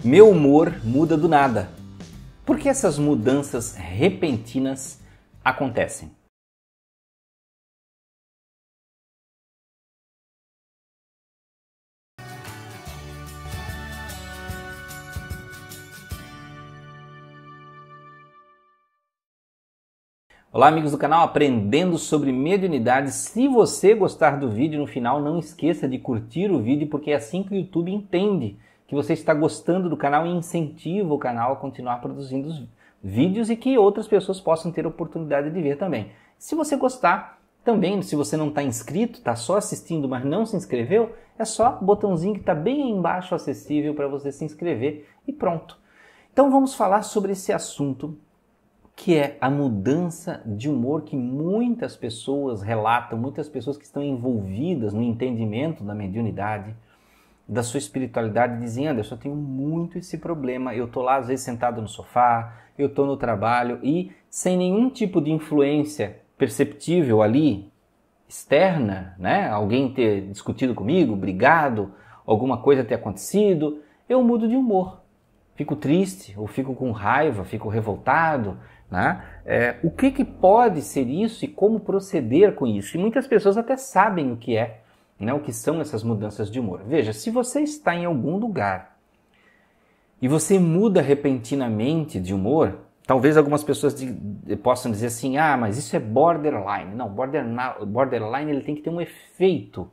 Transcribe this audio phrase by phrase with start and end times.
[0.00, 1.68] Meu humor muda do nada.
[2.44, 5.00] Por que essas mudanças repentinas
[5.44, 6.10] acontecem?
[20.50, 23.12] Olá amigos do canal Aprendendo sobre Mediunidade.
[23.12, 27.14] Se você gostar do vídeo no final, não esqueça de curtir o vídeo porque é
[27.14, 28.58] assim que o YouTube entende
[28.92, 32.68] que você está gostando do canal e incentiva o canal a continuar produzindo
[33.02, 36.12] vídeos e que outras pessoas possam ter oportunidade de ver também.
[36.36, 40.56] Se você gostar, também, se você não está inscrito, está só assistindo, mas não se
[40.56, 45.78] inscreveu, é só botãozinho que está bem embaixo acessível para você se inscrever e pronto.
[46.30, 48.18] Então vamos falar sobre esse assunto
[48.94, 54.92] que é a mudança de humor que muitas pessoas relatam, muitas pessoas que estão envolvidas
[54.92, 56.76] no entendimento da mediunidade,
[57.52, 60.74] da sua espiritualidade dizem, Anderson, eu tenho muito esse problema.
[60.74, 64.88] Eu tô lá às vezes sentado no sofá, eu tô no trabalho e sem nenhum
[64.88, 67.70] tipo de influência perceptível ali
[68.26, 69.48] externa, né?
[69.50, 71.92] Alguém ter discutido comigo, brigado,
[72.24, 75.02] alguma coisa ter acontecido, eu mudo de humor.
[75.54, 78.56] Fico triste, ou fico com raiva, fico revoltado,
[78.90, 79.22] né?
[79.44, 82.96] É, o que, que pode ser isso e como proceder com isso?
[82.96, 84.81] E muitas pessoas até sabem o que é,
[85.24, 86.82] né, o que são essas mudanças de humor.
[86.86, 88.96] Veja, se você está em algum lugar
[90.20, 95.56] e você muda repentinamente de humor, talvez algumas pessoas de, de, possam dizer assim, ah,
[95.56, 96.94] mas isso é borderline.
[96.94, 99.90] Não, borderline, borderline ele tem que ter um efeito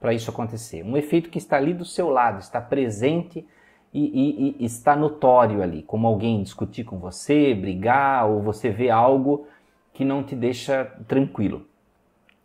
[0.00, 0.84] para isso acontecer.
[0.84, 3.46] Um efeito que está ali do seu lado, está presente
[3.92, 8.90] e, e, e, está notório ali, como alguém discutir com você, brigar, ou você vê
[8.90, 9.46] algo
[9.92, 11.66] que não te deixa tranquilo.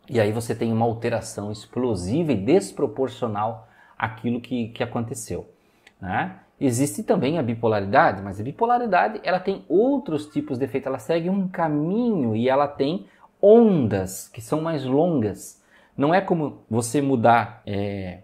[0.08, 5.48] E aí você tem uma alteração explosiva e desproporcional àquilo que, que aconteceu.
[6.00, 6.36] Né?
[6.60, 10.88] Existe também a bipolaridade, mas a bipolaridade ela tem outros tipos de efeito.
[10.88, 13.06] Ela segue um caminho e ela tem
[13.40, 15.62] ondas que são mais longas.
[15.96, 18.20] Não é como você mudar é,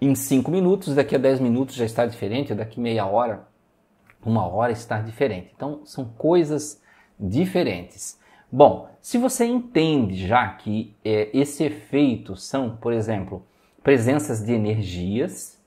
[0.00, 3.48] em 5 minutos, daqui a 10 minutos já está diferente, daqui meia hora,
[4.24, 5.52] uma hora está diferente.
[5.54, 6.80] Então são coisas
[7.18, 8.18] diferentes.
[8.50, 13.46] Bom, se você entende já que é, esse efeito são, por exemplo,
[13.82, 15.62] presenças de energias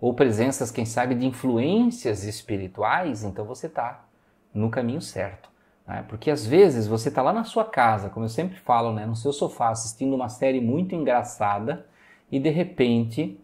[0.00, 4.06] ou presenças, quem sabe, de influências espirituais, então você está
[4.54, 5.50] no caminho certo.
[5.86, 6.04] Né?
[6.08, 9.16] Porque às vezes você está lá na sua casa, como eu sempre falo, né, no
[9.16, 11.86] seu sofá assistindo uma série muito engraçada
[12.30, 13.38] e de repente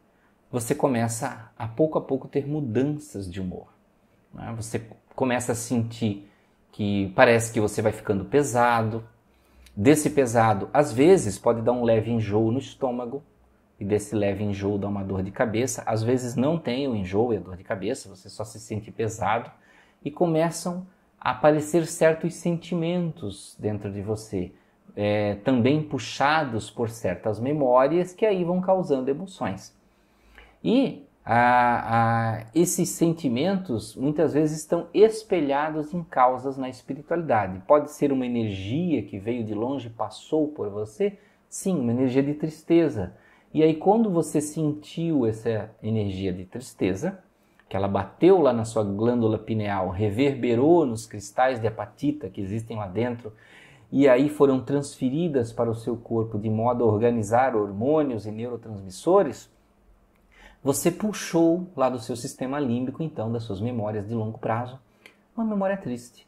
[0.51, 3.69] você começa a pouco a pouco ter mudanças de humor.
[4.33, 4.55] Né?
[4.57, 6.31] Você começa a sentir
[6.75, 9.05] que parece que você vai ficando pesado.
[9.77, 13.23] Desse pesado, às vezes pode dar um leve enjoo no estômago,
[13.79, 15.85] e desse leve enjoo dá uma dor de cabeça.
[15.87, 18.91] Às vezes não tem o enjoo e a dor de cabeça, você só se sente
[18.91, 19.51] pesado
[20.05, 20.85] e começam
[21.21, 24.53] a aparecer certos sentimentos dentro de você,
[24.97, 29.73] é, também puxados por certas memórias que aí vão causando emoções.
[30.63, 37.63] E a, a, esses sentimentos muitas vezes estão espelhados em causas na espiritualidade.
[37.67, 41.19] Pode ser uma energia que veio de longe passou por você?
[41.49, 43.15] Sim, uma energia de tristeza.
[43.55, 47.21] E aí, quando você sentiu essa energia de tristeza,
[47.69, 52.77] que ela bateu lá na sua glândula pineal, reverberou nos cristais de apatita que existem
[52.77, 53.33] lá dentro,
[53.91, 59.54] e aí foram transferidas para o seu corpo de modo a organizar hormônios e neurotransmissores,
[60.65, 64.81] você puxou lá do seu sistema límbico, então, das suas memórias de longo prazo,
[65.37, 66.27] uma memória triste,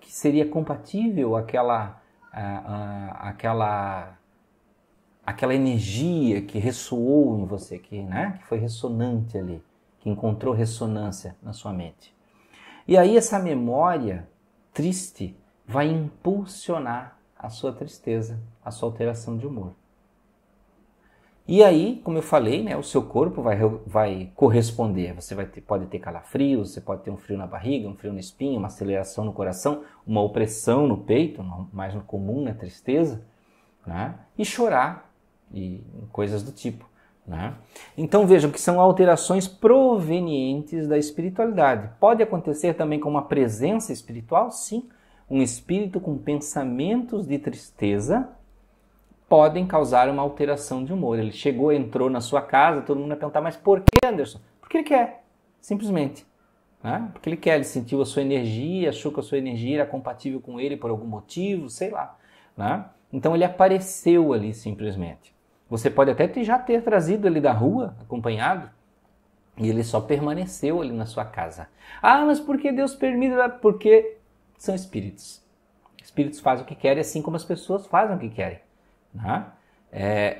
[0.00, 2.02] que seria compatível àquela,
[2.32, 4.18] à, àquela,
[5.24, 9.62] àquela energia que ressoou em você, que, né, que foi ressonante ali,
[10.00, 12.12] que encontrou ressonância na sua mente.
[12.86, 14.28] E aí essa memória
[14.72, 19.72] triste vai impulsionar a sua tristeza, a sua alteração de humor.
[21.46, 25.12] E aí, como eu falei, né, o seu corpo vai, vai corresponder.
[25.14, 28.14] Você vai ter, pode ter calafrios, você pode ter um frio na barriga, um frio
[28.14, 33.26] no espinho, uma aceleração no coração, uma opressão no peito, mais comum na tristeza,
[33.86, 34.14] né?
[34.38, 35.12] e chorar,
[35.52, 36.88] e coisas do tipo.
[37.26, 37.54] Né?
[37.96, 41.90] Então vejam que são alterações provenientes da espiritualidade.
[42.00, 44.50] Pode acontecer também com uma presença espiritual?
[44.50, 44.88] Sim.
[45.28, 48.30] Um espírito com pensamentos de tristeza
[49.34, 51.18] podem causar uma alteração de humor.
[51.18, 54.38] Ele chegou, entrou na sua casa, todo mundo vai perguntar, mas por que, Anderson?
[54.60, 55.24] Porque ele quer,
[55.60, 56.24] simplesmente.
[56.80, 57.10] Né?
[57.12, 60.40] Porque ele quer, ele sentiu a sua energia, achou que a sua energia era compatível
[60.40, 62.16] com ele por algum motivo, sei lá.
[62.56, 62.84] Né?
[63.12, 65.34] Então ele apareceu ali simplesmente.
[65.68, 68.70] Você pode até já ter trazido ele da rua, acompanhado,
[69.58, 71.66] E ele só permaneceu ali na sua casa.
[72.00, 73.34] Ah, mas por que Deus permite?
[73.60, 74.16] Porque
[74.56, 75.42] são espíritos.
[76.00, 78.63] Espíritos fazem o que querem, assim como as pessoas fazem o que querem.
[79.14, 79.46] Né?
[79.92, 80.34] É,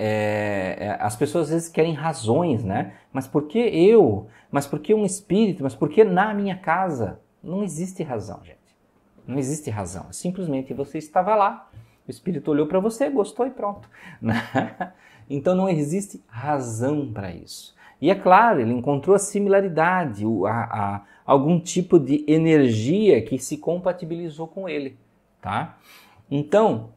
[0.79, 2.93] é, é, as pessoas às vezes querem razões, né?
[3.13, 4.27] Mas por que eu?
[4.51, 5.63] Mas por que um espírito?
[5.63, 7.21] Mas por que na minha casa?
[7.41, 8.57] Não existe razão, gente.
[9.25, 10.11] Não existe razão.
[10.11, 11.69] Simplesmente você estava lá,
[12.05, 13.89] o espírito olhou para você, gostou e pronto.
[14.21, 14.41] Né?
[15.29, 17.75] Então não existe razão para isso.
[18.01, 23.57] E é claro, ele encontrou a similaridade, a, a, algum tipo de energia que se
[23.57, 24.97] compatibilizou com ele.
[25.41, 25.77] Tá?
[26.29, 26.89] Então,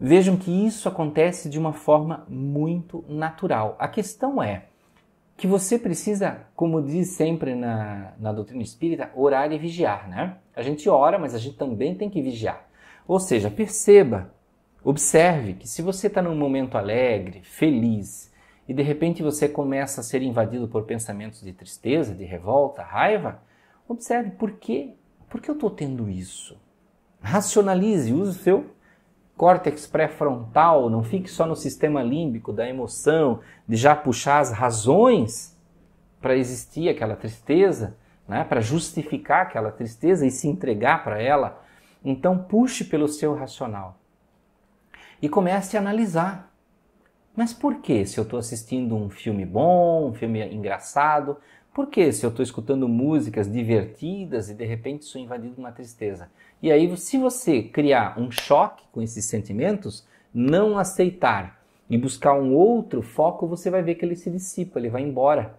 [0.00, 3.76] vejam que isso acontece de uma forma muito natural.
[3.78, 4.64] A questão é
[5.36, 10.08] que você precisa, como diz sempre na, na doutrina espírita, orar e vigiar.
[10.08, 10.36] Né?
[10.56, 12.66] A gente ora, mas a gente também tem que vigiar.
[13.06, 14.32] Ou seja, perceba,
[14.82, 18.32] observe que se você está num momento alegre, feliz,
[18.66, 23.42] e de repente você começa a ser invadido por pensamentos de tristeza, de revolta, raiva,
[23.88, 24.94] observe por quê?
[25.28, 26.56] Por que eu estou tendo isso?
[27.20, 28.66] Racionalize, use o seu
[29.40, 35.58] córtex pré-frontal, não fique só no sistema límbico da emoção, de já puxar as razões
[36.20, 37.96] para existir aquela tristeza,
[38.28, 38.44] né?
[38.44, 41.64] para justificar aquela tristeza e se entregar para ela.
[42.04, 43.96] Então, puxe pelo seu racional
[45.22, 46.50] e comece a analisar
[47.40, 51.38] mas por que se eu estou assistindo um filme bom, um filme engraçado?
[51.72, 55.70] Por que se eu estou escutando músicas divertidas e de repente sou invadido de uma
[55.70, 56.28] tristeza?
[56.60, 62.54] E aí, se você criar um choque com esses sentimentos, não aceitar e buscar um
[62.54, 65.58] outro foco, você vai ver que ele se dissipa, ele vai embora.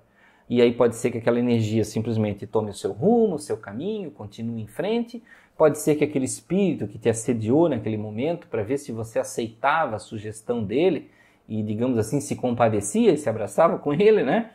[0.50, 4.12] E aí pode ser que aquela energia simplesmente tome o seu rumo, o seu caminho,
[4.12, 5.24] continue em frente.
[5.58, 9.96] Pode ser que aquele espírito que te assediou naquele momento para ver se você aceitava
[9.96, 11.10] a sugestão dele,
[11.48, 14.52] e, digamos assim, se compadecia e se abraçava com ele, né?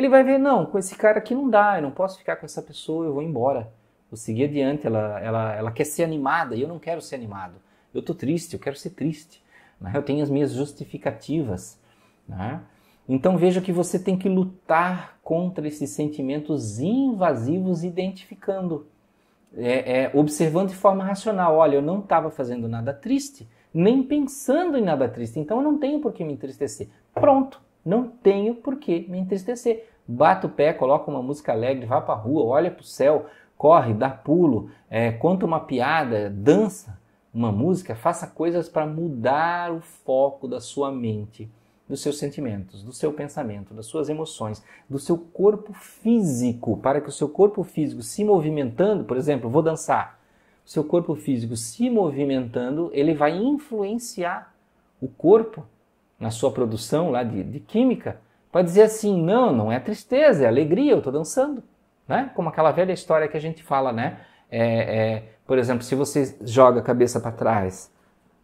[0.00, 2.46] Ele vai ver, não, com esse cara aqui não dá, eu não posso ficar com
[2.46, 3.70] essa pessoa, eu vou embora.
[4.10, 7.56] Vou seguir adiante, ela, ela, ela quer ser animada e eu não quero ser animado.
[7.92, 9.44] Eu estou triste, eu quero ser triste.
[9.78, 9.92] Né?
[9.94, 11.78] Eu tenho as minhas justificativas.
[12.26, 12.62] Né?
[13.06, 18.86] Então veja que você tem que lutar contra esses sentimentos invasivos, identificando,
[19.54, 21.56] é, é, observando de forma racional.
[21.56, 25.38] Olha, eu não estava fazendo nada triste, nem pensando em nada triste.
[25.38, 26.88] Então eu não tenho por que me entristecer.
[27.12, 29.88] Pronto, não tenho por que me entristecer.
[30.06, 33.26] Bata o pé, coloca uma música alegre, vá para a rua, olha para o céu,
[33.56, 36.98] corre, dá pulo, é, conta uma piada, dança
[37.32, 41.48] uma música, faça coisas para mudar o foco da sua mente,
[41.88, 47.08] dos seus sentimentos, do seu pensamento, das suas emoções, do seu corpo físico, para que
[47.08, 50.20] o seu corpo físico se movimentando, por exemplo, vou dançar,
[50.64, 54.54] seu corpo físico se movimentando, ele vai influenciar
[55.00, 55.64] o corpo
[56.20, 58.20] na sua produção lá de, de química
[58.52, 61.62] para dizer assim, não, não é tristeza, é alegria, eu estou dançando.
[62.06, 62.30] Né?
[62.34, 64.18] Como aquela velha história que a gente fala, né?
[64.50, 67.90] É, é, por exemplo, se você joga a cabeça para trás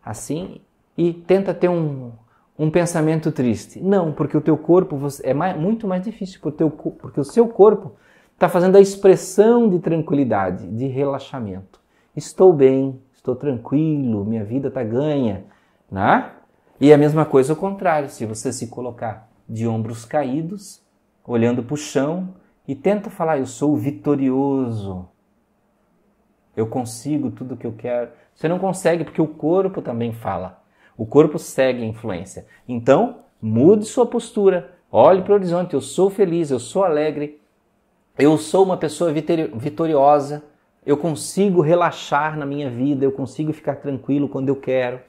[0.05, 0.61] assim
[0.97, 2.13] e tenta ter um,
[2.59, 3.81] um pensamento triste.
[3.81, 7.25] Não, porque o teu corpo é mais, muito mais difícil, porque o, teu, porque o
[7.25, 7.97] seu corpo
[8.33, 11.81] está fazendo a expressão de tranquilidade, de relaxamento
[12.17, 15.45] estou bem, estou tranquilo, minha vida está ganha,
[15.91, 16.33] né?
[16.81, 20.83] E a mesma coisa ao contrário, se você se colocar de ombros caídos,
[21.25, 22.35] olhando para o chão
[22.69, 25.09] e tenta falar, eu sou vitorioso,
[26.57, 28.11] eu consigo tudo o que eu quero.
[28.35, 30.63] Você não consegue porque o corpo também fala.
[30.97, 32.47] O corpo segue a influência.
[32.67, 37.41] Então, mude sua postura, olhe para o horizonte, eu sou feliz, eu sou alegre,
[38.19, 40.43] eu sou uma pessoa vitoriosa,
[40.85, 45.01] eu consigo relaxar na minha vida, eu consigo ficar tranquilo quando eu quero,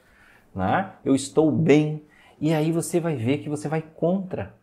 [0.54, 0.92] né?
[1.04, 2.02] eu estou bem.
[2.40, 4.54] E aí você vai ver que você vai contra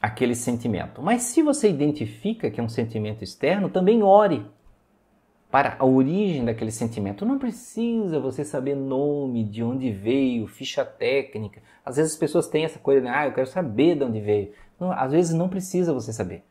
[0.00, 1.02] aquele sentimento.
[1.02, 4.46] Mas se você identifica que é um sentimento externo, também ore
[5.50, 7.26] para a origem daquele sentimento.
[7.26, 11.60] Não precisa você saber nome, de onde veio, ficha técnica.
[11.84, 14.52] Às vezes as pessoas têm essa coisa, ah, eu quero saber de onde veio.
[14.78, 16.44] Não, às vezes não precisa você saber.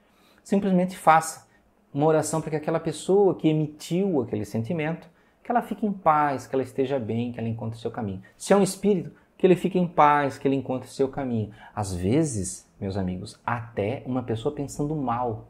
[0.43, 1.47] Simplesmente faça
[1.93, 5.09] uma oração para que aquela pessoa que emitiu aquele sentimento,
[5.49, 8.21] que ela fique em paz, que ela esteja bem, que ela encontre o seu caminho.
[8.37, 11.49] Se é um espírito, que ele fique em paz, que ele encontre o seu caminho.
[11.75, 15.47] Às vezes, meus amigos, até uma pessoa pensando mal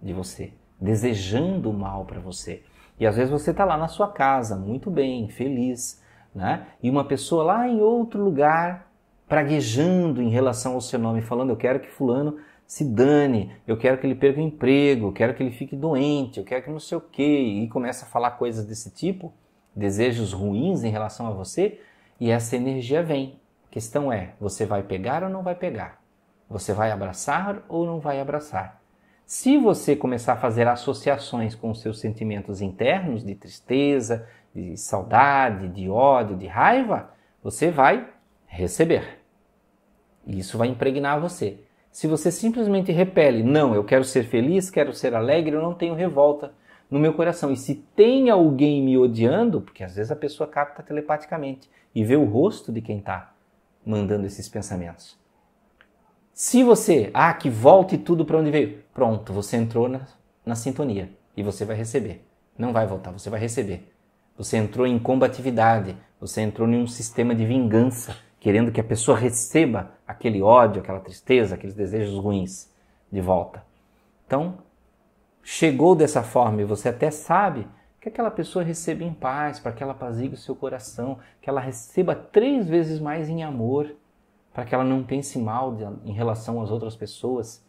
[0.00, 2.62] de você, desejando mal para você.
[2.98, 6.02] E às vezes você está lá na sua casa, muito bem, feliz,
[6.34, 6.68] né?
[6.82, 8.90] E uma pessoa lá em outro lugar,
[9.28, 12.38] praguejando em relação ao seu nome, falando: Eu quero que Fulano
[12.74, 16.40] se dane, eu quero que ele perca o emprego, eu quero que ele fique doente,
[16.40, 19.32] eu quero que não sei o quê, e começa a falar coisas desse tipo,
[19.76, 21.80] desejos ruins em relação a você,
[22.18, 23.38] e essa energia vem.
[23.68, 26.02] A questão é, você vai pegar ou não vai pegar?
[26.50, 28.82] Você vai abraçar ou não vai abraçar?
[29.24, 35.68] Se você começar a fazer associações com os seus sentimentos internos de tristeza, de saudade,
[35.68, 38.08] de ódio, de raiva, você vai
[38.48, 39.20] receber.
[40.26, 41.63] E isso vai impregnar você.
[41.94, 45.94] Se você simplesmente repele, não, eu quero ser feliz, quero ser alegre, eu não tenho
[45.94, 46.52] revolta
[46.90, 47.52] no meu coração.
[47.52, 52.16] E se tem alguém me odiando, porque às vezes a pessoa capta telepaticamente e vê
[52.16, 53.32] o rosto de quem está
[53.86, 55.16] mandando esses pensamentos.
[56.32, 60.00] Se você, ah, que volte tudo para onde veio, pronto, você entrou na,
[60.44, 62.26] na sintonia e você vai receber.
[62.58, 63.94] Não vai voltar, você vai receber.
[64.36, 69.16] Você entrou em combatividade, você entrou em um sistema de vingança, querendo que a pessoa
[69.16, 72.70] receba aquele ódio, aquela tristeza, aqueles desejos ruins
[73.10, 73.64] de volta.
[74.26, 74.58] Então,
[75.42, 77.66] chegou dessa forma e você até sabe
[77.98, 81.58] que aquela pessoa receba em paz, para que ela apazigue o seu coração, que ela
[81.58, 83.96] receba três vezes mais em amor,
[84.52, 87.64] para que ela não pense mal de, em relação às outras pessoas.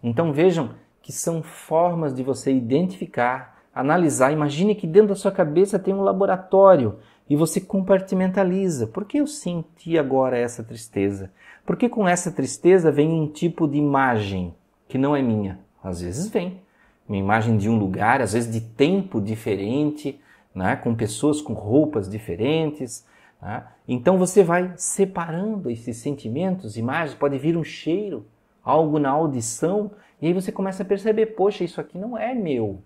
[0.00, 4.30] Então vejam que são formas de você identificar, analisar.
[4.30, 8.88] Imagine que dentro da sua cabeça tem um laboratório e você compartimentaliza.
[8.88, 11.30] Por que eu senti agora essa tristeza?
[11.64, 14.52] Porque com essa tristeza vem um tipo de imagem
[14.88, 15.60] que não é minha.
[15.80, 16.60] Às vezes vem
[17.08, 20.20] uma imagem de um lugar, às vezes de tempo diferente,
[20.52, 20.74] né?
[20.74, 23.06] com pessoas com roupas diferentes.
[23.40, 23.64] Né?
[23.86, 28.26] Então você vai separando esses sentimentos, imagens, pode vir um cheiro,
[28.64, 32.82] algo na audição, e aí você começa a perceber: poxa, isso aqui não é meu,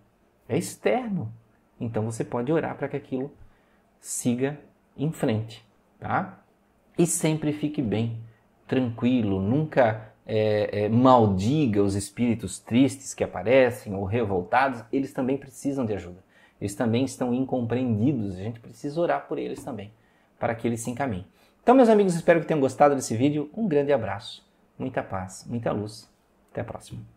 [0.47, 1.33] é externo.
[1.81, 3.31] Então você pode orar para que aquilo
[4.05, 4.61] siga
[4.99, 5.65] em frente.
[5.99, 6.39] Tá?
[6.99, 8.19] E sempre fique bem,
[8.69, 15.87] tranquilo, nunca é, é, maldiga os espíritos tristes que aparecem ou revoltados, eles também precisam
[15.87, 16.23] de ajuda.
[16.61, 18.35] Eles também estão incompreendidos.
[18.37, 19.91] A gente precisa orar por eles também,
[20.39, 21.27] para que eles se encaminhem.
[21.63, 23.51] Então, meus amigos, espero que tenham gostado desse vídeo.
[23.57, 24.47] Um grande abraço,
[24.79, 26.13] muita paz, muita luz.
[26.53, 27.13] Até a próxima.